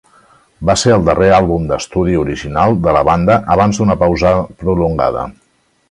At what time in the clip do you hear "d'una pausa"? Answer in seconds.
3.83-4.33